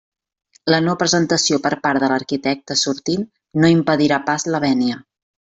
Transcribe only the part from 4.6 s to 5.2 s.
vènia.